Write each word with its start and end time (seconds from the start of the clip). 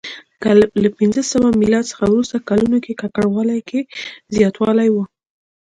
له 0.83 0.89
پنځه 0.97 1.21
سوه 1.31 1.47
میلاد 1.61 1.85
څخه 1.91 2.03
وروسته 2.07 2.37
کلونو 2.49 2.77
کې 2.85 2.99
ککړوالي 3.01 3.59
کې 3.69 3.79
زیاتوالی 4.35 4.89
و 4.91 4.95